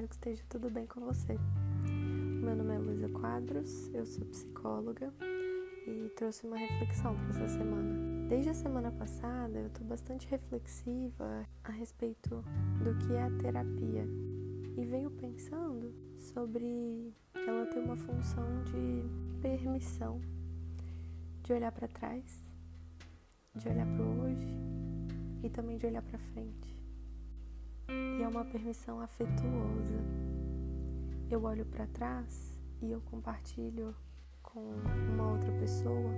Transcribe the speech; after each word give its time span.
esteja 0.00 0.42
tudo 0.48 0.70
bem 0.70 0.86
com 0.86 1.00
você. 1.00 1.38
Meu 1.84 2.56
nome 2.56 2.74
é 2.74 2.78
Luísa 2.78 3.10
Quadros, 3.10 3.92
eu 3.92 4.06
sou 4.06 4.24
psicóloga 4.24 5.12
e 5.86 6.08
trouxe 6.16 6.46
uma 6.46 6.56
reflexão 6.56 7.14
para 7.14 7.28
essa 7.28 7.48
semana. 7.58 8.26
Desde 8.26 8.48
a 8.48 8.54
semana 8.54 8.90
passada 8.90 9.58
eu 9.58 9.66
estou 9.66 9.86
bastante 9.86 10.26
reflexiva 10.28 11.46
a 11.62 11.70
respeito 11.70 12.42
do 12.82 13.06
que 13.06 13.12
é 13.12 13.22
a 13.22 13.30
terapia 13.32 14.06
e 14.78 14.84
venho 14.86 15.10
pensando 15.10 15.94
sobre 16.16 17.12
ela 17.46 17.66
ter 17.66 17.80
uma 17.80 17.96
função 17.96 18.46
de 18.64 19.40
permissão, 19.42 20.22
de 21.42 21.52
olhar 21.52 21.70
para 21.70 21.86
trás, 21.86 22.40
de 23.54 23.68
olhar 23.68 23.86
para 23.86 24.04
hoje 24.04 24.48
e 25.42 25.50
também 25.50 25.76
de 25.76 25.84
olhar 25.84 26.02
para 26.02 26.18
frente. 26.18 26.71
É 28.22 28.28
uma 28.28 28.44
permissão 28.44 29.00
afetuosa. 29.00 29.98
Eu 31.28 31.42
olho 31.42 31.66
para 31.66 31.88
trás 31.88 32.56
e 32.80 32.92
eu 32.92 33.00
compartilho 33.00 33.96
com 34.44 34.60
uma 35.12 35.32
outra 35.32 35.50
pessoa 35.58 36.12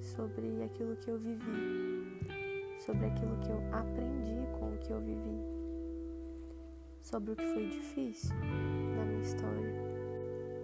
sobre 0.00 0.62
aquilo 0.62 0.94
que 0.94 1.10
eu 1.10 1.18
vivi, 1.18 2.20
sobre 2.78 3.04
aquilo 3.04 3.36
que 3.38 3.50
eu 3.50 3.58
aprendi 3.74 4.46
com 4.60 4.72
o 4.72 4.78
que 4.78 4.92
eu 4.92 5.00
vivi, 5.00 5.40
sobre 7.02 7.32
o 7.32 7.36
que 7.36 7.46
foi 7.46 7.68
difícil 7.68 8.36
na 8.96 9.04
minha 9.04 9.22
história, 9.22 9.74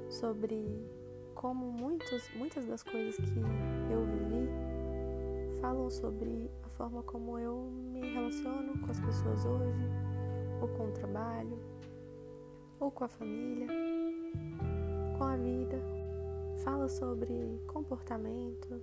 sobre 0.08 0.88
como 1.34 1.72
muitos, 1.72 2.30
muitas 2.36 2.64
das 2.64 2.84
coisas 2.84 3.16
que 3.16 3.40
eu 3.90 4.06
vivi 4.06 4.48
falam 5.60 5.90
sobre 5.90 6.48
forma 6.76 7.02
como 7.02 7.38
eu 7.38 7.70
me 7.92 8.00
relaciono 8.12 8.78
com 8.78 8.90
as 8.90 9.00
pessoas 9.00 9.44
hoje, 9.46 9.88
ou 10.60 10.68
com 10.68 10.88
o 10.88 10.92
trabalho, 10.92 11.58
ou 12.78 12.90
com 12.90 13.04
a 13.04 13.08
família, 13.08 13.66
com 15.16 15.24
a 15.24 15.36
vida. 15.36 15.80
Fala 16.62 16.88
sobre 16.88 17.60
comportamento 17.66 18.80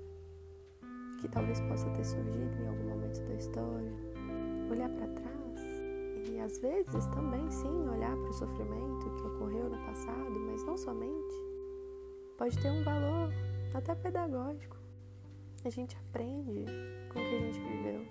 que 1.22 1.28
talvez 1.28 1.60
possa 1.62 1.90
ter 1.92 2.04
surgido 2.04 2.62
em 2.62 2.68
algum 2.68 2.90
momento 2.90 3.22
da 3.28 3.34
história. 3.36 3.94
Olhar 4.72 4.90
para 4.90 5.08
trás 5.08 5.62
e 6.32 6.40
às 6.40 6.58
vezes 6.60 7.06
também 7.08 7.50
sim 7.52 7.88
olhar 7.90 8.16
para 8.16 8.30
o 8.30 8.34
sofrimento 8.34 9.10
que 9.18 9.28
ocorreu 9.28 9.70
no 9.70 9.78
passado, 9.86 10.40
mas 10.48 10.64
não 10.64 10.78
somente. 10.78 11.36
Pode 12.38 12.60
ter 12.60 12.72
um 12.72 12.84
valor 12.84 13.30
até 13.74 13.94
pedagógico. 13.94 14.83
A 15.66 15.70
gente 15.70 15.96
aprende 15.96 16.66
com 17.08 17.20
o 17.20 17.24
que 17.24 17.36
a 17.36 17.40
gente 17.40 17.60
viveu. 17.60 18.06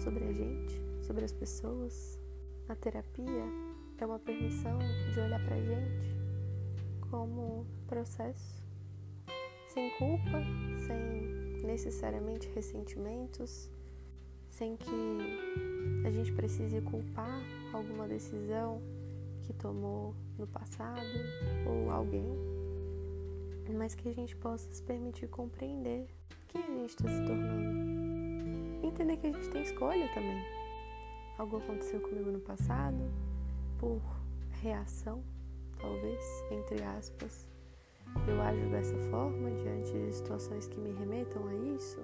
Sobre 0.00 0.24
a 0.24 0.32
gente, 0.32 0.80
sobre 1.04 1.24
as 1.24 1.32
pessoas. 1.32 2.20
A 2.68 2.76
terapia 2.76 3.42
é 3.98 4.06
uma 4.06 4.20
permissão 4.20 4.78
de 5.12 5.18
olhar 5.18 5.44
pra 5.44 5.56
gente 5.56 6.14
como 7.10 7.66
processo, 7.88 8.62
sem 9.74 9.90
culpa, 9.98 10.40
sem 10.86 11.66
necessariamente 11.66 12.48
ressentimentos, 12.54 13.68
sem 14.48 14.76
que 14.76 16.06
a 16.06 16.10
gente 16.10 16.32
precise 16.32 16.80
culpar 16.80 17.42
alguma 17.72 18.06
decisão 18.06 18.80
que 19.42 19.52
tomou 19.52 20.14
no 20.38 20.46
passado 20.46 21.02
ou 21.66 21.90
alguém, 21.90 22.36
mas 23.76 23.96
que 23.96 24.08
a 24.08 24.14
gente 24.14 24.36
possa 24.36 24.72
se 24.72 24.82
permitir 24.82 25.26
compreender 25.26 26.06
quem 26.52 26.62
a 26.62 26.78
gente 26.78 26.90
está 26.90 27.08
se 27.08 27.26
tornando 27.26 27.92
entender 28.92 29.16
que 29.16 29.26
a 29.26 29.32
gente 29.32 29.48
tem 29.48 29.62
escolha 29.62 30.08
também. 30.14 30.44
Algo 31.38 31.56
aconteceu 31.56 32.00
comigo 32.00 32.30
no 32.30 32.40
passado, 32.40 33.10
por 33.78 34.00
reação, 34.60 35.22
talvez, 35.80 36.44
entre 36.50 36.82
aspas. 36.82 37.48
Eu 38.28 38.40
ajo 38.40 38.70
dessa 38.70 38.96
forma 39.10 39.50
diante 39.52 39.92
de 39.92 40.12
situações 40.12 40.68
que 40.68 40.78
me 40.78 40.92
remetam 40.92 41.46
a 41.48 41.54
isso. 41.54 42.00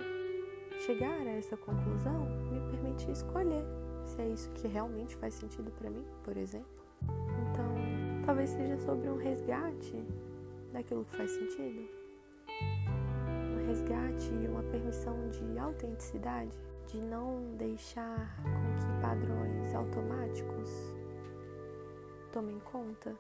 Chegar 0.87 1.21
a 1.21 1.31
essa 1.31 1.56
conclusão 1.56 2.25
me 2.50 2.61
permite 2.71 3.11
escolher 3.11 3.65
se 4.06 4.21
é 4.23 4.28
isso 4.28 4.50
que 4.53 4.67
realmente 4.67 5.17
faz 5.17 5.34
sentido 5.34 5.71
para 5.73 5.91
mim, 5.91 6.05
por 6.25 6.37
exemplo. 6.37 6.67
Então, 7.03 7.75
talvez 8.25 8.50
seja 8.50 8.78
sobre 8.78 9.09
um 9.09 9.17
resgate 9.17 10.03
daquilo 10.73 11.05
que 11.05 11.17
faz 11.17 11.31
sentido. 11.31 11.89
Resgate 13.69 14.33
e 14.33 14.49
uma 14.49 14.62
permissão 14.62 15.29
de 15.29 15.59
autenticidade 15.59 16.56
de 16.87 17.03
não 17.03 17.55
deixar 17.59 18.34
com 18.43 18.79
que 18.79 19.03
padrões 19.03 19.75
automáticos 19.75 20.71
tomem 22.33 22.59
conta, 22.61 23.15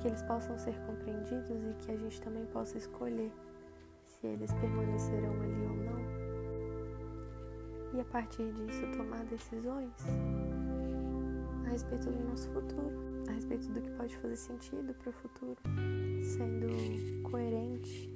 que 0.00 0.08
eles 0.08 0.22
possam 0.22 0.58
ser 0.58 0.74
compreendidos 0.86 1.50
e 1.50 1.74
que 1.84 1.92
a 1.92 1.96
gente 1.98 2.18
também 2.22 2.46
possa 2.46 2.78
escolher 2.78 3.30
se 4.06 4.26
eles 4.26 4.50
permanecerão 4.54 5.34
ali 5.34 5.66
ou 5.66 5.76
não. 5.76 6.00
E 7.92 8.00
a 8.00 8.04
partir 8.06 8.50
disso 8.54 8.90
tomar 8.96 9.22
decisões 9.26 9.92
a 11.66 11.68
respeito 11.68 12.10
do 12.10 12.24
nosso 12.24 12.48
futuro, 12.52 12.90
a 13.28 13.32
respeito 13.32 13.68
do 13.68 13.82
que 13.82 13.90
pode 13.90 14.16
fazer 14.16 14.36
sentido 14.36 14.94
para 14.94 15.10
o 15.10 15.12
futuro, 15.12 15.58
sendo 16.22 17.22
coerente 17.22 18.15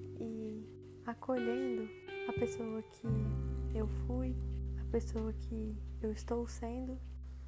acolhendo 1.07 1.89
a 2.29 2.33
pessoa 2.33 2.83
que 2.83 3.77
eu 3.77 3.87
fui, 4.07 4.35
a 4.81 4.85
pessoa 4.91 5.33
que 5.33 5.77
eu 6.03 6.13
estou 6.13 6.47
sendo 6.47 6.99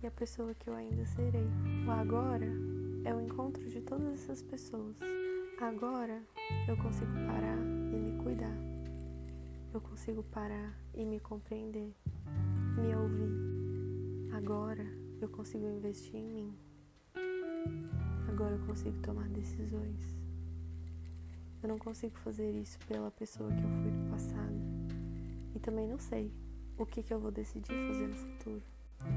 e 0.03 0.07
a 0.07 0.11
pessoa 0.11 0.55
que 0.55 0.69
eu 0.69 0.75
ainda 0.75 1.05
serei. 1.07 1.47
O 1.87 1.91
agora 1.91 2.47
é 3.05 3.15
o 3.15 3.21
encontro 3.21 3.65
de 3.69 3.81
todas 3.81 4.15
essas 4.15 4.43
pessoas. 4.43 4.97
Agora 5.61 6.23
eu 6.69 6.77
consigo 6.77 7.13
parar 7.27 7.59
e 7.93 7.97
me 7.97 8.23
cuidar. 8.23 8.57
Eu 9.73 9.81
consigo 9.81 10.23
parar 10.25 10.77
e 10.95 11.05
me 11.05 11.21
compreender, 11.21 11.95
me 12.77 12.95
ouvir. 12.95 14.33
Agora 14.35 14.85
eu 15.21 15.29
consigo 15.29 15.69
investir 15.69 16.17
em 16.17 16.29
mim. 16.29 16.59
Agora 18.29 18.55
eu 18.55 18.67
consigo 18.67 18.99
tomar 19.03 19.29
decisões. 19.29 20.22
Eu 21.63 21.69
não 21.69 21.79
consigo 21.79 22.17
fazer 22.19 22.51
isso 22.51 22.77
pela 22.89 23.11
pessoa 23.11 23.49
que 23.51 23.63
eu 23.63 23.71
fui 23.71 23.91
no 23.93 24.11
passado. 24.11 24.55
E 25.55 25.61
também 25.61 25.87
não 25.87 25.99
sei 25.99 26.33
o 26.77 26.85
que, 26.85 27.03
que 27.03 27.15
eu 27.15 27.21
vou 27.21 27.31
decidir 27.31 27.69
fazer 27.69 28.09
no 28.09 28.15
futuro. 28.17 28.63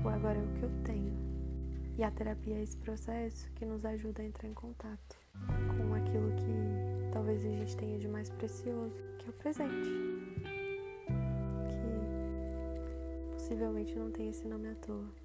O 0.03 0.09
agora 0.09 0.38
é 0.38 0.44
o 0.44 0.53
que 0.53 0.63
eu 0.63 0.69
tenho. 0.83 1.17
E 1.97 2.03
a 2.03 2.11
terapia 2.11 2.56
é 2.56 2.61
esse 2.61 2.78
processo 2.78 3.50
que 3.56 3.66
nos 3.66 3.83
ajuda 3.83 4.22
a 4.22 4.25
entrar 4.25 4.47
em 4.47 4.53
contato 4.53 5.16
com 5.78 5.94
aquilo 5.94 6.31
que 6.35 7.11
talvez 7.11 7.44
a 7.44 7.50
gente 7.50 7.75
tenha 7.78 7.97
de 7.97 8.07
mais 8.07 8.29
precioso, 8.29 8.95
que 9.17 9.25
é 9.25 9.29
o 9.29 9.33
presente. 9.33 9.89
Que 11.67 13.33
possivelmente 13.33 13.95
não 13.95 14.12
tem 14.12 14.29
esse 14.29 14.45
nome 14.45 14.69
à 14.69 14.75
toa. 14.75 15.25